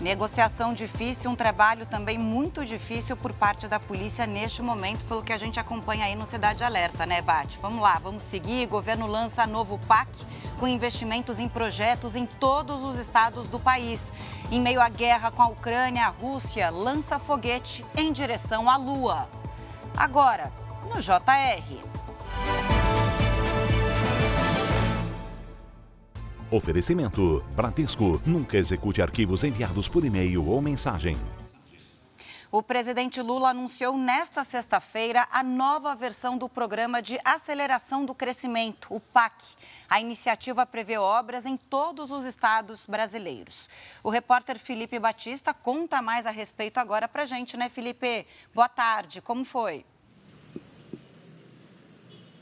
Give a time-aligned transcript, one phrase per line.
[0.00, 5.32] Negociação difícil, um trabalho também muito difícil por parte da polícia neste momento, pelo que
[5.32, 7.58] a gente acompanha aí no Cidade Alerta, né, Bate?
[7.62, 8.66] Vamos lá, vamos seguir.
[8.66, 10.10] O governo lança novo PAC
[10.60, 14.12] com investimentos em projetos em todos os estados do país.
[14.50, 19.28] Em meio à guerra com a Ucrânia, a Rússia lança foguete em direção à Lua.
[19.96, 20.52] Agora,
[20.84, 21.95] no JR.
[26.56, 28.18] Oferecimento: Bradesco.
[28.24, 31.14] Nunca execute arquivos enviados por e-mail ou mensagem.
[32.50, 38.86] O presidente Lula anunciou nesta sexta-feira a nova versão do Programa de Aceleração do Crescimento,
[38.88, 39.44] o PAC.
[39.86, 43.68] A iniciativa prevê obras em todos os estados brasileiros.
[44.02, 48.26] O repórter Felipe Batista conta mais a respeito agora para gente, né, Felipe?
[48.54, 49.84] Boa tarde, como foi?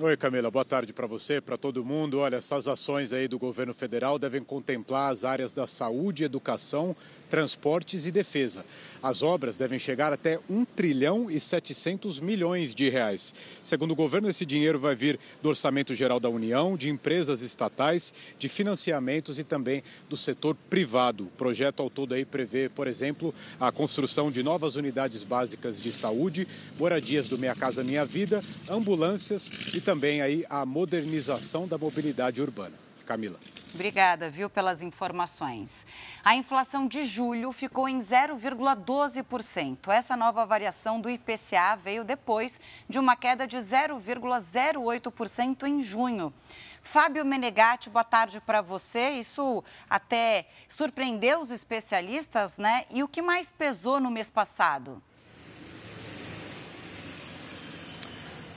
[0.00, 2.20] Oi, Camila, boa tarde para você, para todo mundo.
[2.20, 6.94] Olha, essas ações aí do governo federal devem contemplar as áreas da saúde, educação,
[7.28, 8.64] transportes e defesa.
[9.02, 13.34] As obras devem chegar até 1 trilhão e 700 milhões de reais.
[13.60, 18.14] Segundo o governo, esse dinheiro vai vir do Orçamento Geral da União, de empresas estatais,
[18.38, 21.24] de financiamentos e também do setor privado.
[21.24, 25.90] O projeto ao todo aí prevê, por exemplo, a construção de novas unidades básicas de
[25.90, 26.46] saúde,
[26.78, 32.74] moradias do Minha Casa Minha Vida, ambulâncias e também aí a modernização da mobilidade urbana.
[33.06, 33.40] Camila.
[33.72, 35.86] Obrigada, viu, pelas informações.
[36.22, 39.90] A inflação de julho ficou em 0,12%.
[39.90, 46.34] Essa nova variação do IPCA veio depois de uma queda de 0,08% em junho.
[46.82, 49.12] Fábio Menegatti, boa tarde para você.
[49.12, 52.84] Isso até surpreendeu os especialistas, né?
[52.90, 55.02] E o que mais pesou no mês passado?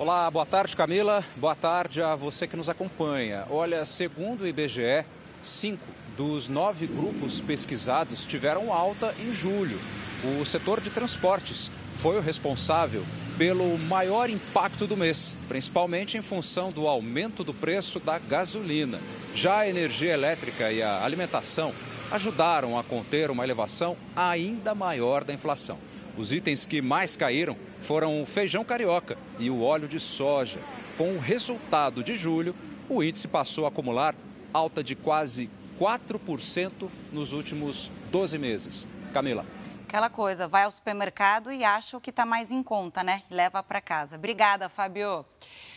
[0.00, 3.44] Olá, boa tarde Camila, boa tarde a você que nos acompanha.
[3.50, 5.04] Olha, segundo o IBGE,
[5.42, 9.80] cinco dos nove grupos pesquisados tiveram alta em julho.
[10.22, 13.04] O setor de transportes foi o responsável
[13.36, 19.00] pelo maior impacto do mês, principalmente em função do aumento do preço da gasolina.
[19.34, 21.74] Já a energia elétrica e a alimentação
[22.08, 25.76] ajudaram a conter uma elevação ainda maior da inflação.
[26.18, 30.60] Os itens que mais caíram foram o feijão carioca e o óleo de soja.
[30.96, 32.56] Com o resultado de julho,
[32.88, 34.16] o índice passou a acumular
[34.52, 35.48] alta de quase
[35.78, 38.88] 4% nos últimos 12 meses.
[39.12, 39.46] Camila.
[39.84, 43.22] Aquela coisa, vai ao supermercado e acha o que está mais em conta, né?
[43.30, 44.16] Leva para casa.
[44.16, 45.24] Obrigada, Fábio.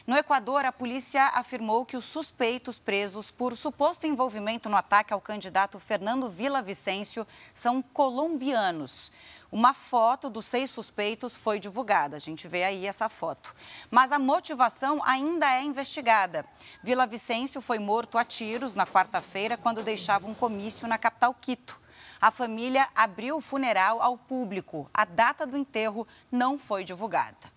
[0.08, 5.22] No Equador, a polícia afirmou que os suspeitos presos por suposto envolvimento no ataque ao
[5.22, 9.12] candidato Fernando Vila Vicêncio são colombianos.
[9.52, 12.16] Uma foto dos seis suspeitos foi divulgada.
[12.16, 13.54] A gente vê aí essa foto.
[13.92, 16.46] Mas a motivação ainda é investigada.
[16.82, 21.80] Vila Vicêncio foi morto a tiros na quarta-feira quando deixava um comício na capital Quito.
[22.20, 24.90] A família abriu o funeral ao público.
[24.92, 27.51] A data do enterro não foi divulgada.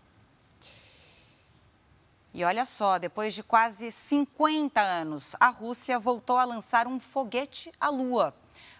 [2.37, 7.71] E olha só, depois de quase 50 anos, a Rússia voltou a lançar um foguete
[7.79, 8.35] à Lua.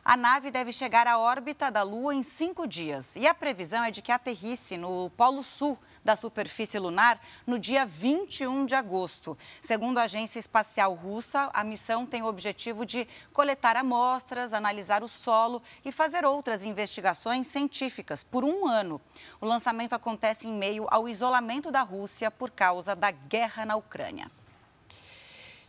[0.05, 3.91] A nave deve chegar à órbita da Lua em cinco dias e a previsão é
[3.91, 9.37] de que aterrisse no Polo Sul da superfície lunar no dia 21 de agosto.
[9.63, 15.09] Segundo a Agência Espacial Russa, a missão tem o objetivo de coletar amostras, analisar o
[15.09, 19.01] solo e fazer outras investigações científicas por um ano.
[19.41, 24.31] O lançamento acontece em meio ao isolamento da Rússia por causa da guerra na Ucrânia.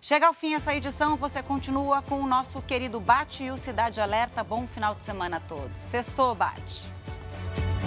[0.08, 4.00] Chega ao fim essa edição, você continua com o nosso querido Bate e o Cidade
[4.00, 4.44] Alerta.
[4.44, 5.80] Bom final de semana a todos.
[5.80, 6.84] Sextou, Bate.